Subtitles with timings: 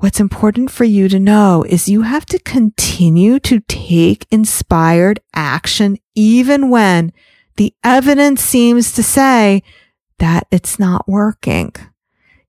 [0.00, 5.98] what's important for you to know is you have to continue to take inspired action
[6.14, 7.12] even when
[7.56, 9.62] the evidence seems to say
[10.18, 11.72] that it's not working.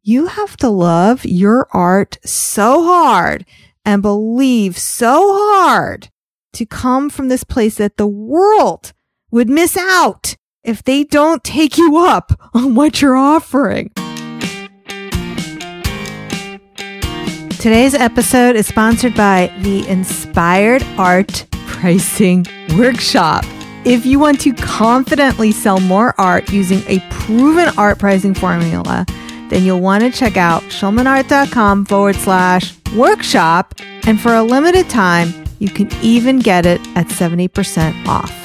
[0.02, 3.46] You have to love your art so hard
[3.84, 6.10] and believe so hard
[6.54, 8.94] to come from this place that the world
[9.30, 13.92] would miss out if they don't take you up on what you're offering.
[17.62, 22.44] Today's episode is sponsored by the Inspired Art Pricing
[22.76, 23.46] Workshop.
[23.86, 29.06] If you want to confidently sell more art using a proven art pricing formula,
[29.50, 33.76] then you'll want to check out schulmanart.com forward slash workshop.
[34.08, 38.41] And for a limited time, you can even get it at 70% off.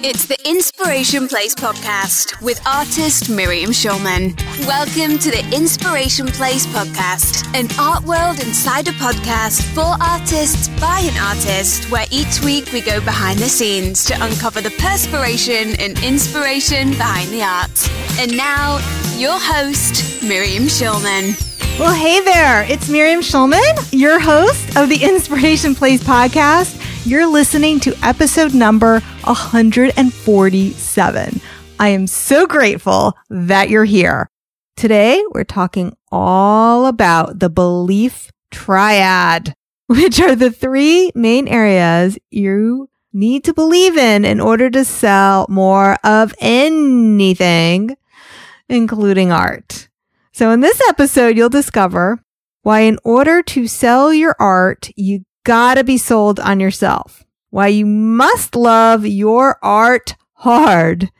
[0.00, 4.38] It's the Inspiration Place podcast with artist Miriam Schulman.
[4.64, 11.18] Welcome to the Inspiration Place podcast, an art world insider podcast for artists by an
[11.20, 16.90] artist, where each week we go behind the scenes to uncover the perspiration and inspiration
[16.90, 17.90] behind the art.
[18.20, 18.76] And now,
[19.16, 21.34] your host, Miriam Schulman.
[21.76, 22.62] Well, hey there.
[22.70, 26.84] It's Miriam Schulman, your host of the Inspiration Place podcast.
[27.04, 31.40] You're listening to episode number 147.
[31.78, 34.28] I am so grateful that you're here.
[34.76, 39.54] Today, we're talking all about the belief triad,
[39.86, 45.46] which are the three main areas you need to believe in in order to sell
[45.48, 47.96] more of anything,
[48.68, 49.88] including art.
[50.32, 52.20] So in this episode, you'll discover
[52.62, 57.24] why in order to sell your art, you gotta be sold on yourself.
[57.48, 61.10] Why you must love your art hard.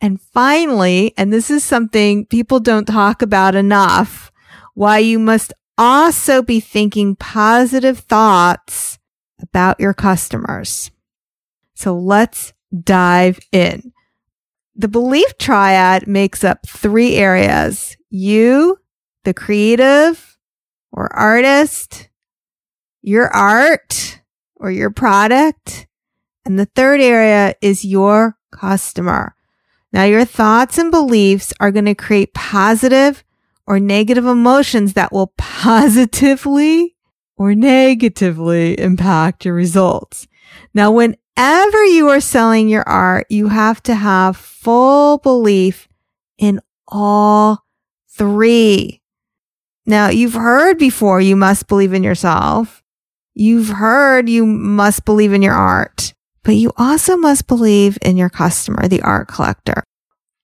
[0.00, 4.32] And finally, and this is something people don't talk about enough,
[4.74, 8.98] why you must also be thinking positive thoughts
[9.40, 10.90] about your customers.
[11.74, 13.92] So let's dive in.
[14.74, 17.96] The belief triad makes up three areas.
[18.10, 18.80] You,
[19.22, 20.36] the creative
[20.90, 22.08] or artist,
[23.06, 24.20] your art
[24.56, 25.86] or your product.
[26.44, 29.36] And the third area is your customer.
[29.92, 33.24] Now your thoughts and beliefs are going to create positive
[33.64, 36.96] or negative emotions that will positively
[37.36, 40.26] or negatively impact your results.
[40.74, 45.86] Now, whenever you are selling your art, you have to have full belief
[46.38, 47.64] in all
[48.08, 49.02] three.
[49.84, 52.82] Now, you've heard before you must believe in yourself.
[53.38, 58.30] You've heard you must believe in your art, but you also must believe in your
[58.30, 59.84] customer, the art collector.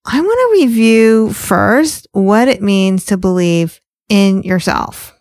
[0.05, 5.19] I want to review first what it means to believe in yourself.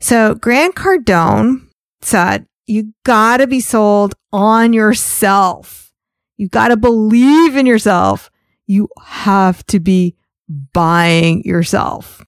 [0.00, 1.68] So Grant Cardone
[2.00, 5.92] said, you gotta be sold on yourself.
[6.38, 8.30] You gotta believe in yourself.
[8.66, 10.16] You have to be
[10.72, 12.24] buying yourself.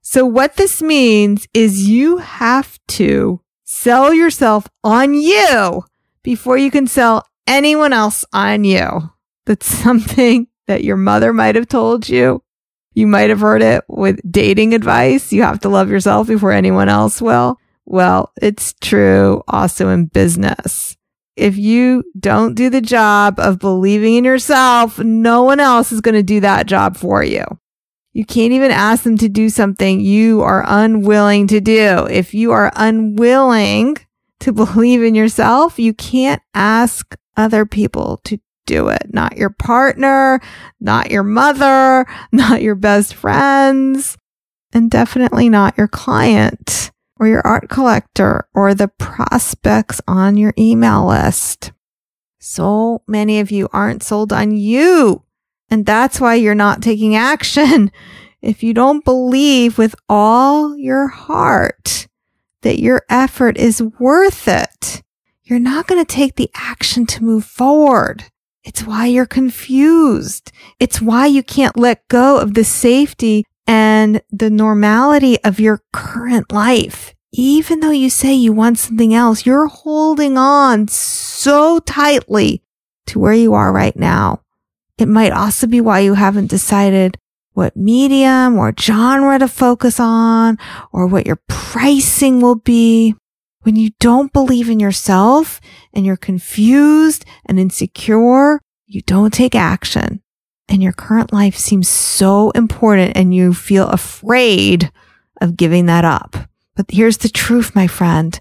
[0.00, 3.40] So what this means is you have to
[3.72, 5.82] sell yourself on you
[6.22, 9.10] before you can sell anyone else on you.
[9.46, 12.42] That's something that your mother might have told you.
[12.94, 15.32] You might have heard it with dating advice.
[15.32, 17.56] You have to love yourself before anyone else will.
[17.86, 20.96] Well, it's true also in business.
[21.34, 26.14] If you don't do the job of believing in yourself, no one else is going
[26.14, 27.46] to do that job for you.
[28.12, 32.06] You can't even ask them to do something you are unwilling to do.
[32.10, 33.96] If you are unwilling
[34.40, 39.08] to believe in yourself, you can't ask other people to do it.
[39.12, 40.40] Not your partner,
[40.80, 44.16] not your mother, not your best friends,
[44.72, 51.06] and definitely not your client or your art collector or the prospects on your email
[51.06, 51.72] list.
[52.38, 55.22] So many of you aren't sold on you.
[55.72, 57.90] And that's why you're not taking action.
[58.42, 62.08] If you don't believe with all your heart
[62.62, 65.00] that your effort is worth it,
[65.44, 68.24] you're not going to take the action to move forward.
[68.64, 70.50] It's why you're confused.
[70.80, 76.50] It's why you can't let go of the safety and the normality of your current
[76.50, 77.14] life.
[77.30, 82.64] Even though you say you want something else, you're holding on so tightly
[83.06, 84.42] to where you are right now.
[84.98, 87.16] It might also be why you haven't decided
[87.54, 90.58] what medium or genre to focus on
[90.92, 93.14] or what your pricing will be.
[93.62, 95.60] When you don't believe in yourself
[95.92, 100.22] and you're confused and insecure, you don't take action
[100.68, 104.90] and your current life seems so important and you feel afraid
[105.40, 106.36] of giving that up.
[106.74, 108.38] But here's the truth, my friend.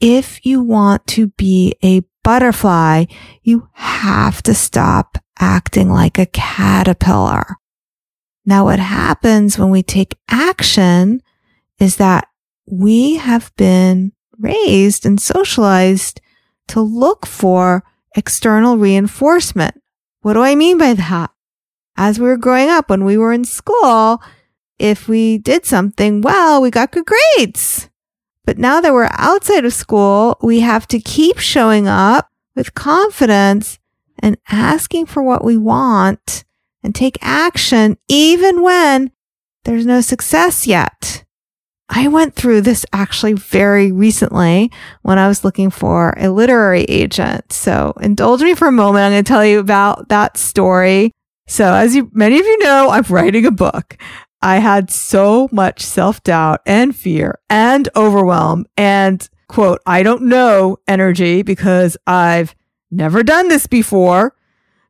[0.00, 3.06] If you want to be a butterfly,
[3.42, 7.56] you have to stop acting like a caterpillar.
[8.46, 11.22] Now, what happens when we take action
[11.78, 12.28] is that
[12.66, 16.20] we have been raised and socialized
[16.68, 17.84] to look for
[18.16, 19.80] external reinforcement.
[20.20, 21.30] What do I mean by that?
[21.96, 24.20] As we were growing up, when we were in school,
[24.78, 27.88] if we did something well, we got good grades.
[28.44, 33.78] But now that we're outside of school, we have to keep showing up with confidence
[34.20, 36.44] and asking for what we want
[36.82, 39.10] and take action even when
[39.64, 41.24] there's no success yet.
[41.88, 44.70] I went through this actually very recently
[45.02, 47.52] when I was looking for a literary agent.
[47.52, 49.04] So indulge me for a moment.
[49.04, 51.12] I'm going to tell you about that story.
[51.46, 53.98] So as you, many of you know, I'm writing a book.
[54.40, 60.78] I had so much self doubt and fear and overwhelm and quote, I don't know
[60.86, 62.54] energy because I've
[62.94, 64.34] never done this before.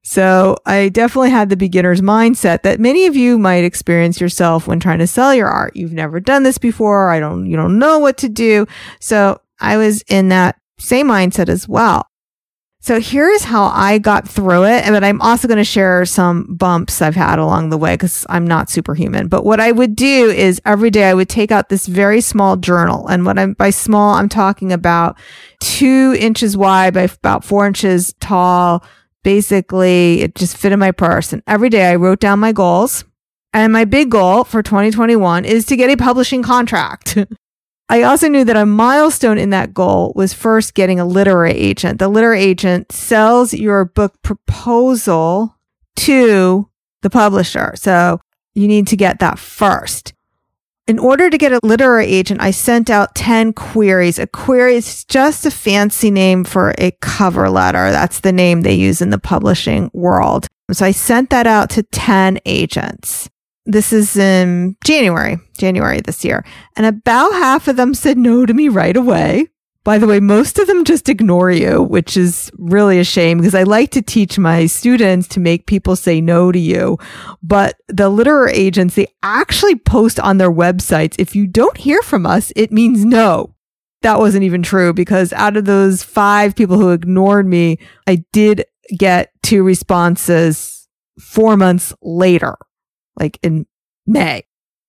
[0.07, 4.79] So I definitely had the beginner's mindset that many of you might experience yourself when
[4.79, 5.75] trying to sell your art.
[5.77, 7.09] You've never done this before.
[7.09, 8.67] I don't, you don't know what to do.
[9.01, 12.07] So I was in that same mindset as well.
[12.85, 14.85] So here's how I got through it.
[14.85, 18.27] And but I'm also going to share some bumps I've had along the way because
[18.29, 19.29] I'm not superhuman.
[19.29, 22.59] But what I would do is every day I would take out this very small
[22.59, 23.09] journal.
[23.09, 25.17] And what I'm by small, I'm talking about
[25.65, 28.85] two inches wide by about four inches tall
[29.23, 31.33] basically it just fit in my purse.
[31.33, 33.05] And every day I wrote down my goals.
[33.53, 37.17] And my big goal for 2021 is to get a publishing contract.
[37.89, 41.99] I also knew that a milestone in that goal was first getting a literary agent.
[41.99, 45.57] The literary agent sells your book proposal
[45.97, 46.69] to
[47.03, 47.75] the publisher.
[47.77, 48.21] So
[48.55, 50.14] you need to get that first
[50.87, 54.19] in order to get a literary agent, I sent out 10 queries.
[54.19, 57.91] A query is just a fancy name for a cover letter.
[57.91, 60.47] That's the name they use in the publishing world.
[60.73, 63.31] So I sent that out to 10 agents.
[63.67, 66.45] This is in January, January this year.
[66.77, 69.49] And about half of them said no to me right away.
[69.85, 73.55] By the way, most of them just ignore you, which is really a shame because
[73.55, 76.99] I like to teach my students to make people say no to you.
[77.43, 82.25] But the literary agents, they actually post on their websites, if you don't hear from
[82.25, 83.55] us, it means no.
[84.01, 88.65] That wasn't even true because out of those five people who ignored me, I did
[88.97, 90.89] get two responses
[91.21, 92.57] four months later,
[93.19, 93.67] like in
[94.07, 94.45] May.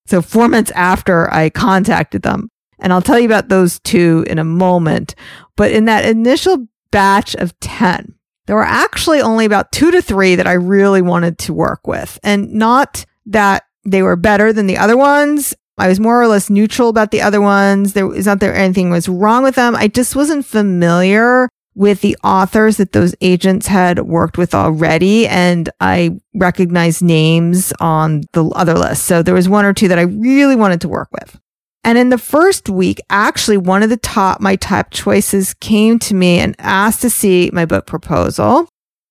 [0.06, 2.50] So four months after I contacted them.
[2.78, 5.14] And I'll tell you about those two in a moment.
[5.56, 8.14] But in that initial batch of 10,
[8.46, 12.18] there were actually only about two to three that I really wanted to work with.
[12.22, 15.54] And not that they were better than the other ones.
[15.78, 17.92] I was more or less neutral about the other ones.
[17.92, 19.76] There was not there anything was wrong with them.
[19.76, 25.28] I just wasn't familiar with the authors that those agents had worked with already.
[25.28, 29.04] And I recognized names on the other list.
[29.04, 31.38] So there was one or two that I really wanted to work with.
[31.86, 36.16] And in the first week, actually, one of the top, my top choices came to
[36.16, 38.68] me and asked to see my book proposal.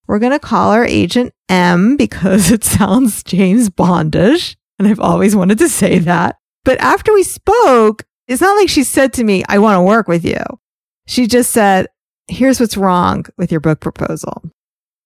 [0.07, 4.57] We're going to call our Agent M because it sounds James Bondish.
[4.77, 6.35] And I've always wanted to say that.
[6.65, 10.09] But after we spoke, it's not like she said to me, I want to work
[10.09, 10.43] with you.
[11.07, 11.87] She just said,
[12.27, 14.43] here's what's wrong with your book proposal.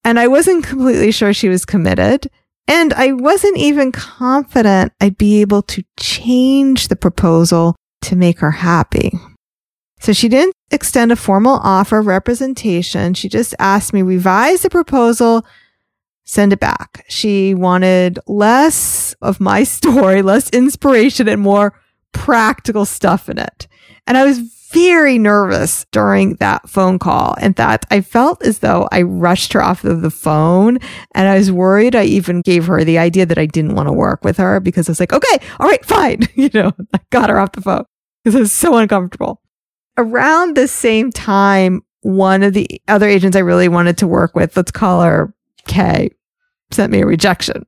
[0.03, 2.31] And I wasn't completely sure she was committed.
[2.69, 8.51] And I wasn't even confident I'd be able to change the proposal to make her
[8.51, 9.11] happy.
[9.99, 13.15] So she didn't extend a formal offer of representation.
[13.15, 15.45] She just asked me revise the proposal,
[16.25, 17.05] send it back.
[17.09, 21.73] She wanted less of my story, less inspiration and more
[22.11, 23.67] practical stuff in it.
[24.05, 27.33] And I was very nervous during that phone call.
[27.41, 30.77] In fact, I felt as though I rushed her off of the phone
[31.15, 33.93] and I was worried I even gave her the idea that I didn't want to
[33.93, 36.19] work with her because I was like, okay, all right, fine.
[36.39, 37.83] You know, I got her off the phone
[38.23, 39.41] because I was so uncomfortable.
[39.97, 44.55] Around the same time, one of the other agents I really wanted to work with,
[44.55, 45.33] let's call her
[45.67, 46.11] Kay,
[46.71, 47.65] sent me a rejection.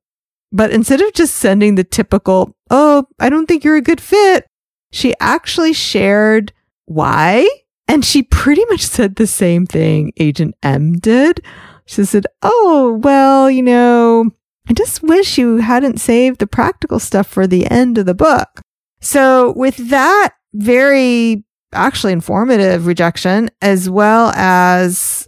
[0.53, 4.45] But instead of just sending the typical, oh, I don't think you're a good fit,
[4.91, 6.53] she actually shared
[6.85, 7.47] why?
[7.87, 11.43] And she pretty much said the same thing Agent M did.
[11.85, 14.31] She said, Oh, well, you know,
[14.69, 18.61] I just wish you hadn't saved the practical stuff for the end of the book.
[19.01, 25.27] So with that very actually informative rejection, as well as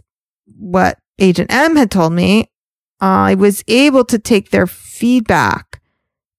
[0.58, 2.50] what Agent M had told me,
[3.00, 5.82] I was able to take their feedback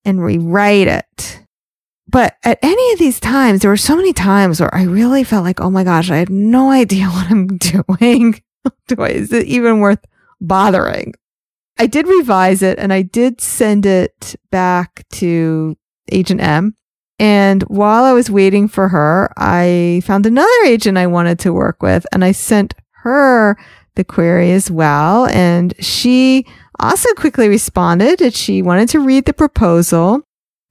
[0.04, 1.45] and rewrite it
[2.16, 5.44] But at any of these times, there were so many times where I really felt
[5.44, 8.42] like, oh my gosh, I have no idea what I'm doing.
[8.88, 10.00] Do I, is it even worth
[10.40, 11.16] bothering?
[11.78, 15.76] I did revise it and I did send it back to
[16.10, 16.78] Agent M.
[17.20, 21.84] And while I was waiting for her, I found another agent I wanted to work
[21.84, 23.58] with and I sent her
[23.96, 25.26] the query as well.
[25.26, 26.46] And she
[26.80, 30.26] also quickly responded that she wanted to read the proposal.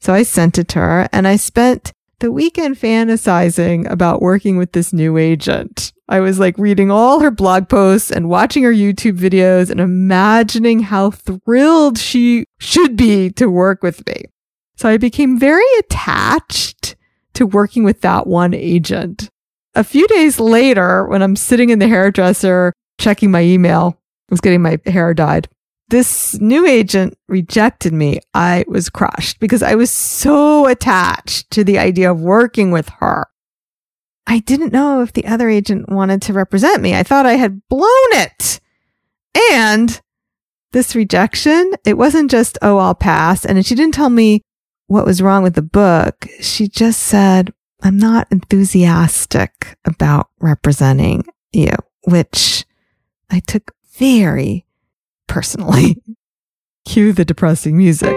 [0.04, 4.72] So I sent it to her and I spent the weekend fantasizing about working with
[4.72, 5.94] this new agent.
[6.10, 10.80] I was like reading all her blog posts and watching her YouTube videos and imagining
[10.80, 14.24] how thrilled she should be to work with me.
[14.76, 16.96] So I became very attached
[17.32, 19.30] to working with that one agent.
[19.74, 23.98] A few days later, when I'm sitting in the hairdresser checking my email,
[24.30, 25.48] I was getting my hair dyed.
[25.88, 28.20] This new agent rejected me.
[28.32, 33.26] I was crushed because I was so attached to the idea of working with her.
[34.26, 36.94] I didn't know if the other agent wanted to represent me.
[36.94, 38.60] I thought I had blown it.
[39.52, 40.00] And
[40.72, 43.44] this rejection, it wasn't just, oh, I'll pass.
[43.44, 44.42] And she didn't tell me
[44.86, 46.26] what was wrong with the book.
[46.40, 51.72] She just said, I'm not enthusiastic about representing you,
[52.04, 52.64] which
[53.30, 54.64] I took very
[55.26, 55.96] personally.
[56.86, 58.14] Cue the depressing music.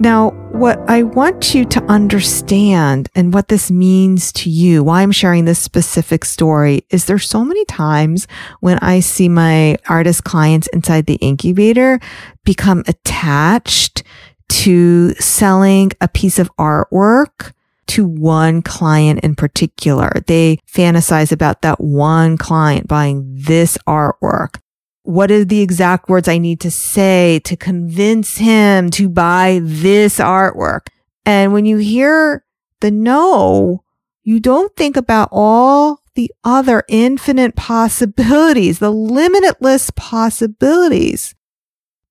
[0.00, 5.10] Now, what I want you to understand and what this means to you, why I'm
[5.10, 8.28] sharing this specific story is there's so many times
[8.60, 11.98] when I see my artist clients inside the incubator
[12.44, 14.04] become attached
[14.48, 17.52] to selling a piece of artwork
[17.88, 20.10] to one client in particular.
[20.26, 24.60] They fantasize about that one client buying this artwork
[25.08, 30.18] what are the exact words I need to say to convince him to buy this
[30.18, 30.88] artwork?
[31.24, 32.44] And when you hear
[32.80, 33.84] the no,
[34.22, 41.34] you don't think about all the other infinite possibilities, the limitless possibilities.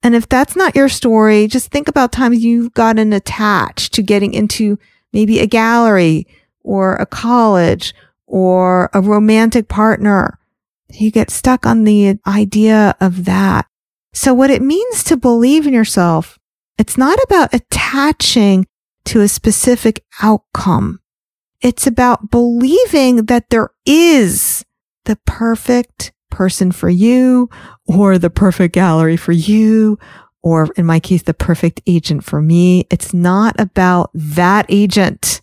[0.01, 4.33] And if that's not your story, just think about times you've gotten attached to getting
[4.33, 4.79] into
[5.17, 6.27] maybe a gallery
[6.61, 7.95] or a college
[8.27, 10.37] or a romantic partner
[10.89, 13.67] you get stuck on the idea of that.
[14.13, 16.39] So what it means to believe in yourself,
[16.77, 18.67] it's not about attaching
[19.05, 20.99] to a specific outcome.
[21.61, 24.63] It's about believing that there is
[25.05, 27.49] the perfect person for you
[27.85, 29.97] or the perfect gallery for you
[30.47, 32.87] or in my case, the perfect agent for me.
[32.89, 35.41] It's not about that agent.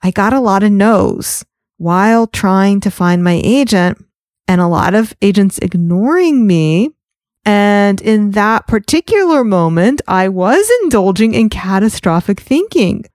[0.00, 1.44] I got a lot of no's
[1.76, 3.98] while trying to find my agent
[4.46, 6.90] and a lot of agents ignoring me.
[7.44, 13.06] And in that particular moment, I was indulging in catastrophic thinking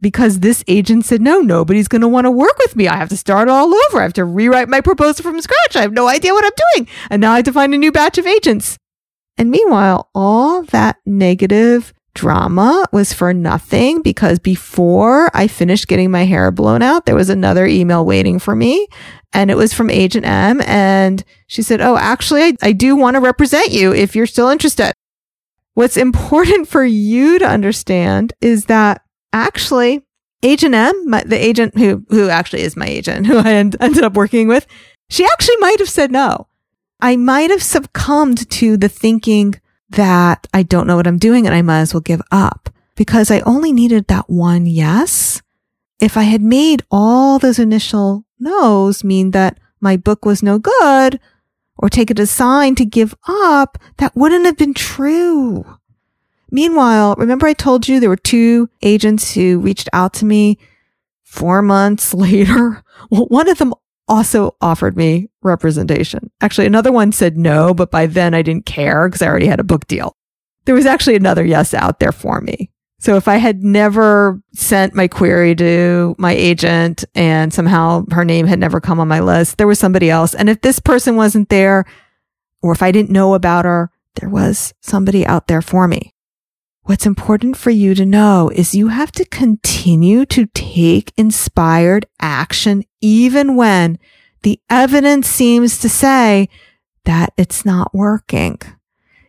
[0.00, 2.88] because this agent said, no, nobody's going to want to work with me.
[2.88, 4.00] I have to start all over.
[4.00, 5.76] I have to rewrite my proposal from scratch.
[5.76, 6.88] I have no idea what I'm doing.
[7.08, 8.78] And now I have to find a new batch of agents.
[9.38, 16.24] And meanwhile, all that negative drama was for nothing because before I finished getting my
[16.24, 18.86] hair blown out, there was another email waiting for me
[19.32, 20.60] and it was from Agent M.
[20.62, 24.48] And she said, Oh, actually, I, I do want to represent you if you're still
[24.48, 24.92] interested.
[25.74, 30.02] What's important for you to understand is that actually
[30.42, 34.04] Agent M, my, the agent who, who actually is my agent, who I end, ended
[34.04, 34.66] up working with,
[35.08, 36.48] she actually might have said no.
[37.02, 41.54] I might have succumbed to the thinking that I don't know what I'm doing and
[41.54, 45.42] I might as well give up because I only needed that one yes.
[45.98, 51.18] If I had made all those initial no's mean that my book was no good
[51.76, 55.64] or take it as a sign to give up, that wouldn't have been true.
[56.52, 60.56] Meanwhile, remember I told you there were two agents who reached out to me
[61.24, 62.84] four months later?
[63.10, 63.74] Well, one of them
[64.12, 66.30] also offered me representation.
[66.40, 69.60] Actually, another one said no, but by then I didn't care because I already had
[69.60, 70.14] a book deal.
[70.66, 72.70] There was actually another yes out there for me.
[73.00, 78.46] So if I had never sent my query to my agent and somehow her name
[78.46, 80.34] had never come on my list, there was somebody else.
[80.34, 81.84] And if this person wasn't there,
[82.62, 86.11] or if I didn't know about her, there was somebody out there for me.
[86.84, 92.82] What's important for you to know is you have to continue to take inspired action
[93.00, 94.00] even when
[94.42, 96.48] the evidence seems to say
[97.04, 98.58] that it's not working.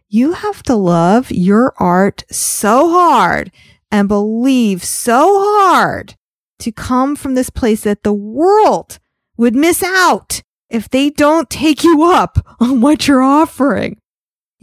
[0.09, 3.51] You have to love your art so hard
[3.91, 6.15] and believe so hard
[6.57, 8.97] to come from this place that the world
[9.37, 13.99] would miss out if they don't take you up on what you're offering.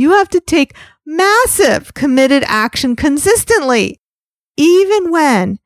[0.00, 4.00] You have to take massive committed action consistently,
[4.56, 5.58] even when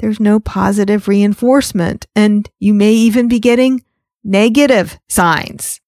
[0.00, 2.04] there's no positive reinforcement.
[2.16, 3.84] And you may even be getting
[4.24, 5.80] negative signs,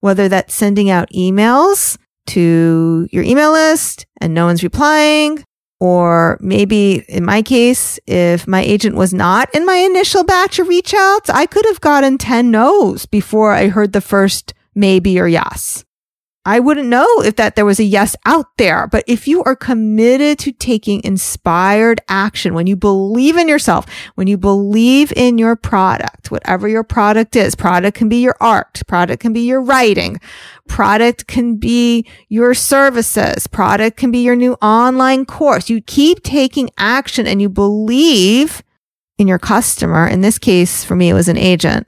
[0.00, 5.42] whether that's sending out emails to your email list and no one's replying.
[5.80, 10.68] Or maybe in my case, if my agent was not in my initial batch of
[10.68, 15.26] reach outs, I could have gotten 10 no's before I heard the first maybe or
[15.26, 15.86] yes.
[16.44, 18.86] I wouldn't know if that there was a yes out there.
[18.86, 24.28] But if you are committed to taking inspired action, when you believe in yourself, when
[24.28, 29.20] you believe in your product, whatever your product is, product can be your art, product
[29.20, 30.20] can be your writing,
[30.66, 35.68] product can be your services, product can be your new online course.
[35.68, 38.62] You keep taking action and you believe
[39.18, 40.06] in your customer.
[40.06, 41.86] In this case, for me, it was an agent.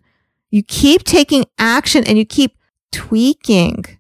[0.50, 2.58] You keep taking action and you keep
[2.92, 3.99] tweaking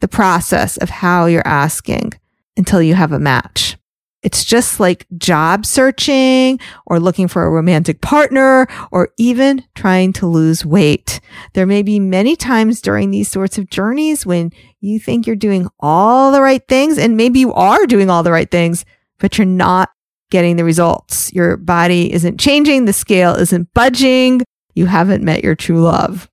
[0.00, 2.12] the process of how you're asking
[2.56, 3.76] until you have a match.
[4.22, 10.26] It's just like job searching or looking for a romantic partner or even trying to
[10.26, 11.20] lose weight.
[11.54, 14.50] There may be many times during these sorts of journeys when
[14.80, 18.32] you think you're doing all the right things and maybe you are doing all the
[18.32, 18.84] right things,
[19.18, 19.90] but you're not
[20.30, 21.32] getting the results.
[21.32, 22.86] Your body isn't changing.
[22.86, 24.42] The scale isn't budging.
[24.74, 26.28] You haven't met your true love.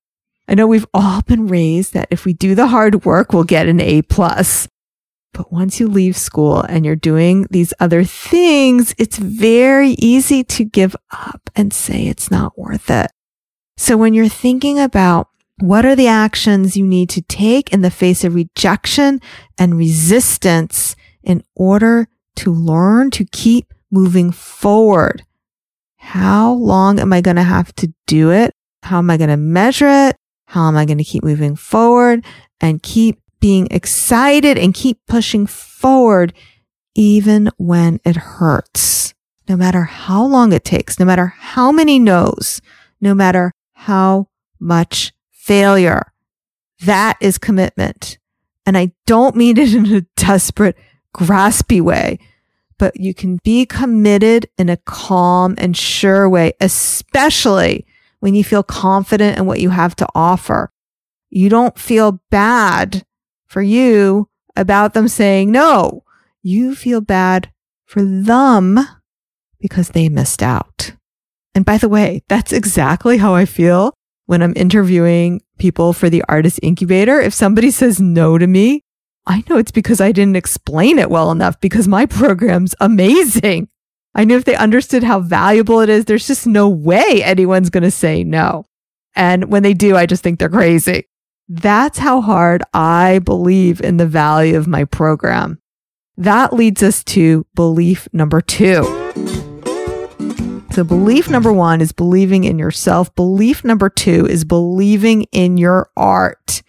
[0.48, 3.68] I know we've all been raised that if we do the hard work, we'll get
[3.68, 4.68] an A plus.
[5.34, 10.64] But once you leave school and you're doing these other things, it's very easy to
[10.64, 13.12] give up and say it's not worth it.
[13.76, 15.28] So when you're thinking about
[15.60, 19.20] what are the actions you need to take in the face of rejection
[19.58, 25.24] and resistance in order to learn to keep moving forward?
[25.98, 28.54] How long am I going to have to do it?
[28.84, 30.16] How am I going to measure it?
[30.56, 32.24] How am I going to keep moving forward
[32.62, 36.32] and keep being excited and keep pushing forward
[36.94, 39.14] even when it hurts?
[39.50, 42.62] No matter how long it takes, no matter how many no's,
[43.02, 46.14] no matter how much failure.
[46.86, 48.18] That is commitment.
[48.66, 50.78] And I don't mean it in a desperate,
[51.14, 52.18] graspy way,
[52.78, 57.86] but you can be committed in a calm and sure way, especially
[58.26, 60.72] when you feel confident in what you have to offer.
[61.30, 63.06] You don't feel bad
[63.46, 66.04] for you about them saying no.
[66.42, 67.52] You feel bad
[67.86, 68.80] for them
[69.60, 70.94] because they missed out.
[71.54, 73.94] And by the way, that's exactly how I feel
[74.26, 77.22] when I'm interviewing people for the artist incubator.
[77.22, 78.82] If somebody says no to me,
[79.28, 83.70] I know it's because I didn't explain it well enough because my program's amazing.
[84.16, 87.84] I knew if they understood how valuable it is, there's just no way anyone's going
[87.84, 88.66] to say no.
[89.14, 91.10] And when they do, I just think they're crazy.
[91.50, 95.60] That's how hard I believe in the value of my program.
[96.18, 98.84] That leads us to belief number two.
[100.72, 103.14] So belief number one is believing in yourself.
[103.16, 106.64] Belief number two is believing in your art.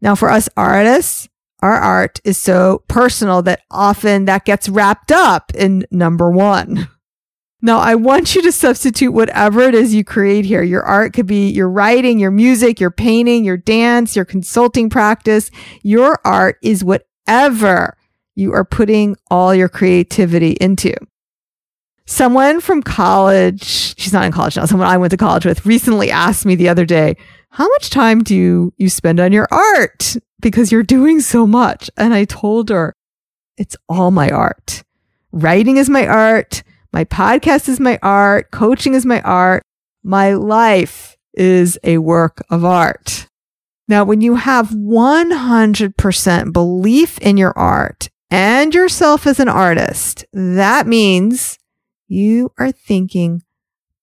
[0.00, 1.28] Now for us artists,
[1.66, 6.88] our art is so personal that often that gets wrapped up in number one.
[7.60, 10.62] Now, I want you to substitute whatever it is you create here.
[10.62, 15.50] Your art could be your writing, your music, your painting, your dance, your consulting practice.
[15.82, 17.96] Your art is whatever
[18.36, 20.94] you are putting all your creativity into.
[22.04, 23.64] Someone from college,
[23.98, 26.68] she's not in college now, someone I went to college with recently asked me the
[26.68, 27.16] other day,
[27.50, 30.16] how much time do you, you spend on your art?
[30.40, 31.90] Because you're doing so much.
[31.96, 32.94] And I told her,
[33.56, 34.82] it's all my art.
[35.32, 36.62] Writing is my art.
[36.92, 38.50] My podcast is my art.
[38.50, 39.62] Coaching is my art.
[40.02, 43.28] My life is a work of art.
[43.88, 50.86] Now, when you have 100% belief in your art and yourself as an artist, that
[50.86, 51.58] means
[52.08, 53.42] you are thinking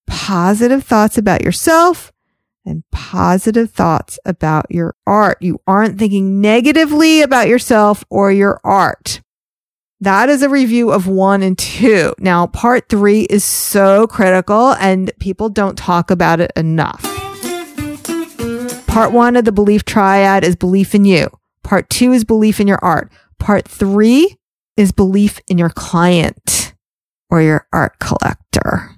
[0.06, 2.12] positive thoughts about yourself
[2.64, 5.38] and positive thoughts about your art.
[5.40, 9.20] You aren't thinking negatively about yourself or your art.
[10.00, 12.14] That is a review of one and two.
[12.18, 17.02] Now, part three is so critical and people don't talk about it enough.
[18.86, 21.28] Part one of the belief triad is belief in you.
[21.62, 23.10] Part two is belief in your art.
[23.38, 24.36] Part three
[24.76, 26.74] is belief in your client
[27.30, 28.90] or your art collector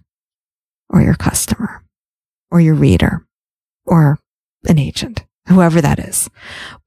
[0.91, 1.85] or your customer
[2.51, 3.26] or your reader
[3.87, 4.19] or
[4.69, 6.29] an agent, whoever that is.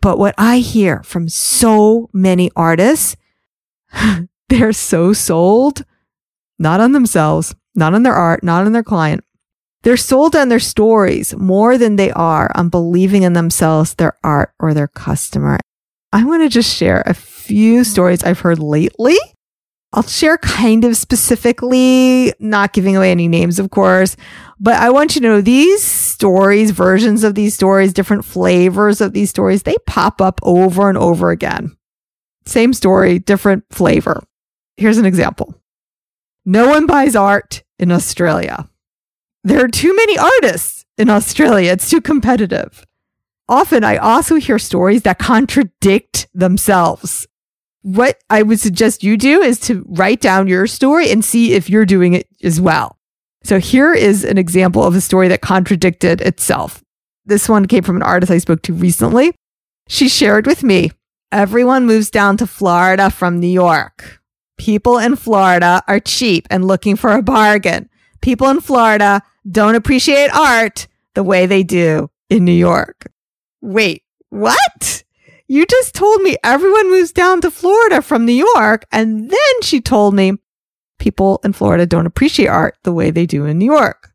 [0.02, 3.16] But what I hear from so many artists,
[4.50, 5.86] they're so sold,
[6.58, 9.24] not on themselves, not on their art, not on their client.
[9.84, 14.52] They're sold on their stories more than they are on believing in themselves, their art,
[14.60, 15.58] or their customer.
[16.12, 19.18] I want to just share a few stories I've heard lately.
[19.92, 24.16] I'll share kind of specifically, not giving away any names, of course,
[24.60, 29.14] but I want you to know these stories, versions of these stories, different flavors of
[29.14, 31.76] these stories, they pop up over and over again.
[32.46, 34.24] Same story, different flavor.
[34.78, 35.56] Here's an example.
[36.46, 38.70] No one buys art in Australia.
[39.44, 41.72] There are too many artists in Australia.
[41.72, 42.86] It's too competitive.
[43.48, 47.28] Often I also hear stories that contradict themselves.
[47.82, 51.70] What I would suggest you do is to write down your story and see if
[51.70, 52.98] you're doing it as well.
[53.44, 56.84] So here is an example of a story that contradicted itself.
[57.26, 59.34] This one came from an artist I spoke to recently.
[59.88, 60.92] She shared with me,
[61.32, 64.22] everyone moves down to Florida from New York.
[64.58, 67.90] People in Florida are cheap and looking for a bargain.
[68.22, 73.12] People in Florida don't appreciate art the way they do in New York.
[73.62, 75.04] Wait, what?
[75.52, 78.86] You just told me everyone moves down to Florida from New York.
[78.92, 80.34] And then she told me
[81.00, 84.14] people in Florida don't appreciate art the way they do in New York.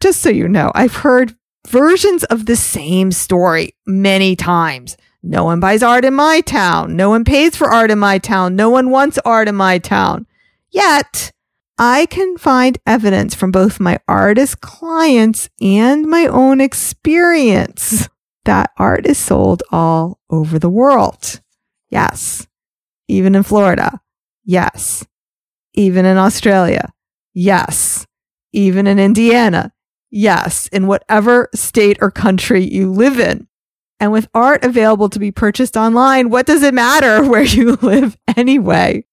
[0.00, 1.36] Just so you know, I've heard
[1.68, 4.96] versions of the same story many times.
[5.22, 6.96] No one buys art in my town.
[6.96, 8.56] No one pays for art in my town.
[8.56, 10.26] No one wants art in my town.
[10.70, 11.30] Yet,
[11.76, 18.08] I can find evidence from both my artist clients and my own experience
[18.44, 21.40] that art is sold all over the world.
[21.90, 22.46] Yes.
[23.08, 24.00] Even in Florida.
[24.44, 25.06] Yes.
[25.74, 26.92] Even in Australia.
[27.32, 28.06] Yes.
[28.52, 29.72] Even in Indiana.
[30.10, 30.68] Yes.
[30.68, 33.48] In whatever state or country you live in.
[34.00, 38.16] And with art available to be purchased online, what does it matter where you live
[38.36, 39.04] anyway?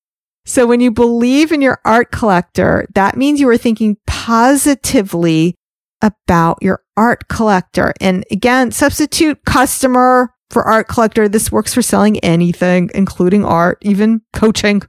[0.46, 5.56] So when you believe in your art collector, that means you are thinking positively
[6.02, 7.94] about your art collector.
[8.02, 11.30] And again, substitute customer for art collector.
[11.30, 14.82] This works for selling anything, including art, even coaching.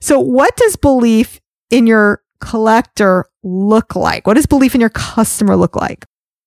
[0.00, 4.26] So what does belief in your collector look like?
[4.26, 6.06] What does belief in your customer look like?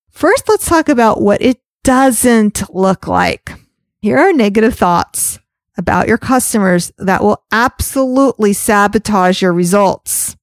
[0.10, 3.54] First, let's talk about what it doesn't look like.
[4.02, 5.40] Here are negative thoughts
[5.78, 10.36] about your customers that will absolutely sabotage your results.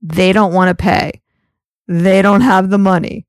[0.00, 1.20] They don't want to pay.
[1.88, 3.26] They don't have the money.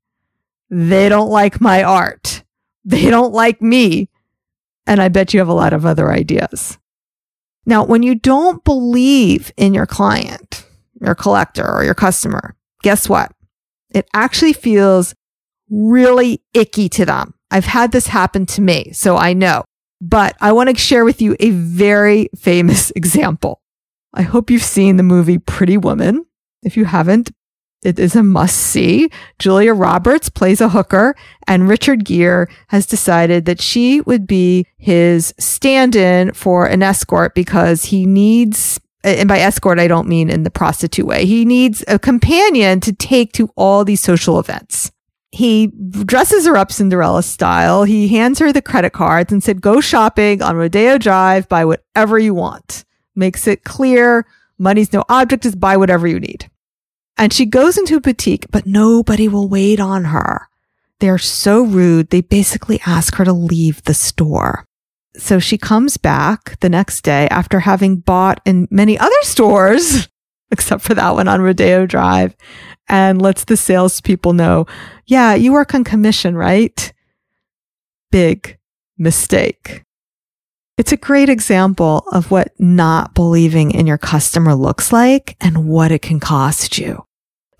[0.68, 2.44] They don't like my art.
[2.84, 4.10] They don't like me.
[4.86, 6.78] And I bet you have a lot of other ideas.
[7.66, 10.66] Now, when you don't believe in your client,
[11.00, 13.32] your collector, or your customer, guess what?
[13.90, 15.14] It actually feels
[15.68, 17.34] really icky to them.
[17.50, 19.64] I've had this happen to me, so I know.
[20.00, 23.60] But I want to share with you a very famous example.
[24.12, 26.24] I hope you've seen the movie Pretty Woman.
[26.62, 27.30] If you haven't,
[27.82, 29.10] it is a must see.
[29.38, 31.16] Julia Roberts plays a hooker
[31.46, 37.34] and Richard Gere has decided that she would be his stand in for an escort
[37.34, 41.24] because he needs and by escort, I don't mean in the prostitute way.
[41.24, 44.92] He needs a companion to take to all these social events.
[45.32, 47.84] He dresses her up Cinderella style.
[47.84, 52.18] He hands her the credit cards and said, go shopping on Rodeo Drive, buy whatever
[52.18, 52.84] you want.
[53.14, 54.26] Makes it clear
[54.58, 56.50] money's no object, just buy whatever you need.
[57.20, 60.48] And she goes into a boutique, but nobody will wait on her.
[61.00, 62.08] They're so rude.
[62.08, 64.64] They basically ask her to leave the store.
[65.16, 70.08] So she comes back the next day after having bought in many other stores,
[70.50, 72.34] except for that one on Rodeo Drive,
[72.88, 74.64] and lets the salespeople know,
[75.04, 76.90] yeah, you work on commission, right?
[78.10, 78.56] Big
[78.96, 79.84] mistake.
[80.78, 85.92] It's a great example of what not believing in your customer looks like and what
[85.92, 87.04] it can cost you.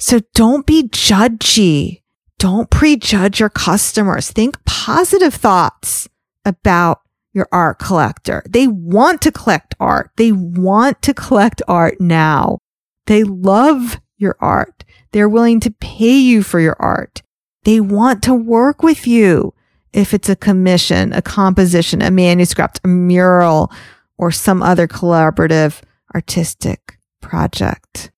[0.00, 2.02] So don't be judgy.
[2.38, 4.30] Don't prejudge your customers.
[4.30, 6.08] Think positive thoughts
[6.44, 8.42] about your art collector.
[8.48, 10.10] They want to collect art.
[10.16, 12.58] They want to collect art now.
[13.06, 14.84] They love your art.
[15.12, 17.22] They're willing to pay you for your art.
[17.64, 19.52] They want to work with you.
[19.92, 23.70] If it's a commission, a composition, a manuscript, a mural,
[24.16, 25.82] or some other collaborative
[26.14, 28.12] artistic project.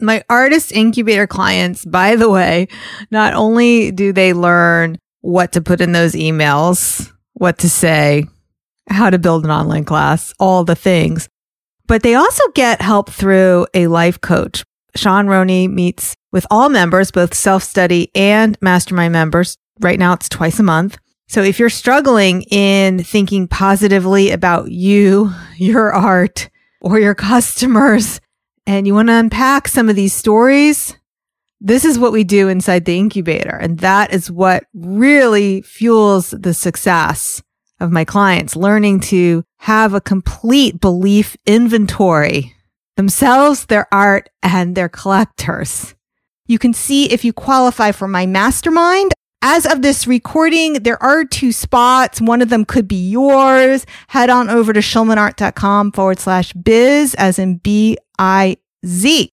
[0.00, 2.68] My artist incubator clients, by the way,
[3.10, 8.26] not only do they learn what to put in those emails, what to say,
[8.88, 11.28] how to build an online class, all the things,
[11.86, 14.64] but they also get help through a life coach.
[14.96, 19.56] Sean Roney meets with all members, both self study and mastermind members.
[19.80, 20.98] Right now it's twice a month.
[21.28, 26.48] So if you're struggling in thinking positively about you, your art,
[26.80, 28.20] or your customers,
[28.70, 30.96] and you want to unpack some of these stories,
[31.60, 33.56] this is what we do inside the incubator.
[33.56, 37.42] And that is what really fuels the success
[37.80, 42.54] of my clients learning to have a complete belief inventory
[42.96, 45.96] themselves, their art, and their collectors.
[46.46, 49.12] You can see if you qualify for my mastermind.
[49.42, 52.20] As of this recording, there are two spots.
[52.20, 53.84] One of them could be yours.
[54.06, 59.30] Head on over to schulmanart.com forward slash biz as in B I Z.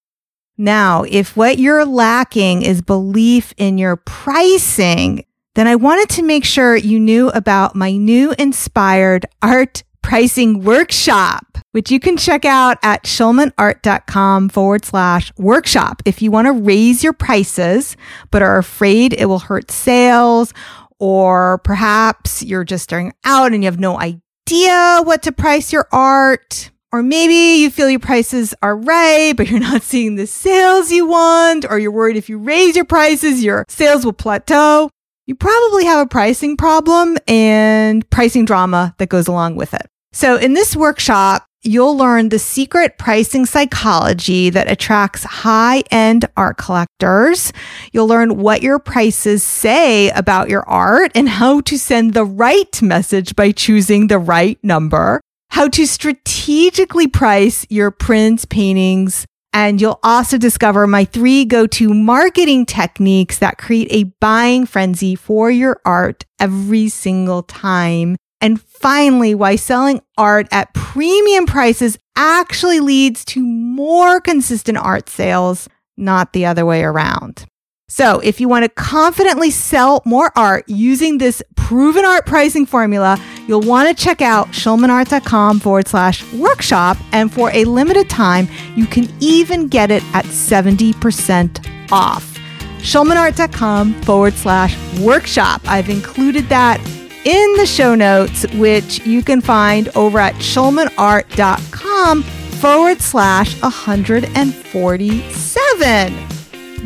[0.56, 6.44] Now, if what you're lacking is belief in your pricing, then I wanted to make
[6.44, 12.78] sure you knew about my new inspired art pricing workshop, which you can check out
[12.82, 16.02] at schulmanart.com forward slash workshop.
[16.04, 17.96] If you want to raise your prices,
[18.30, 20.54] but are afraid it will hurt sales,
[20.98, 25.86] or perhaps you're just starting out and you have no idea what to price your
[25.92, 26.70] art.
[26.90, 31.06] Or maybe you feel your prices are right, but you're not seeing the sales you
[31.06, 34.88] want, or you're worried if you raise your prices, your sales will plateau.
[35.26, 39.86] You probably have a pricing problem and pricing drama that goes along with it.
[40.12, 46.56] So in this workshop, you'll learn the secret pricing psychology that attracts high end art
[46.56, 47.52] collectors.
[47.92, 52.80] You'll learn what your prices say about your art and how to send the right
[52.80, 59.98] message by choosing the right number, how to strategically price your prints, paintings, and you'll
[60.02, 66.24] also discover my three go-to marketing techniques that create a buying frenzy for your art
[66.38, 68.16] every single time.
[68.40, 75.68] And finally, why selling art at premium prices actually leads to more consistent art sales,
[75.96, 77.44] not the other way around.
[77.88, 83.18] So if you want to confidently sell more art using this proven art pricing formula,
[83.48, 86.96] you'll want to check out schulmanart.com forward slash workshop.
[87.12, 92.38] And for a limited time, you can even get it at 70% off.
[92.78, 95.62] schulmanart.com forward slash workshop.
[95.64, 96.78] I've included that
[97.24, 106.37] in the show notes, which you can find over at schulmanart.com forward slash 147.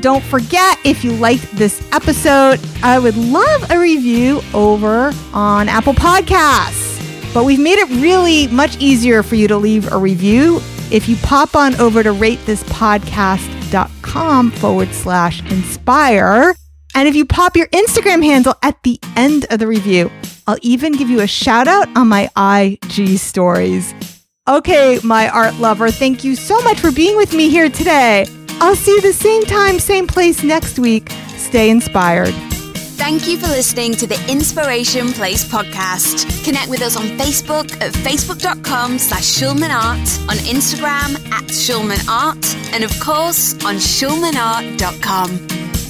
[0.03, 5.93] Don't forget, if you liked this episode, I would love a review over on Apple
[5.93, 6.99] Podcasts.
[7.33, 10.61] But we've made it really much easier for you to leave a review
[10.91, 16.53] if you pop on over to ratethispodcast.com forward slash inspire.
[16.97, 20.11] And if you pop your Instagram handle at the end of the review,
[20.49, 23.95] I'll even give you a shout out on my IG stories.
[24.49, 28.27] Okay, my art lover, thank you so much for being with me here today.
[28.61, 31.11] I'll see you the same time, same place next week.
[31.37, 32.35] Stay inspired.
[33.03, 36.45] Thank you for listening to the Inspiration Place podcast.
[36.45, 42.93] Connect with us on Facebook at facebook.com slash schulmanart, on Instagram at schulmanart, and of
[43.01, 45.82] course on schulmanart.com.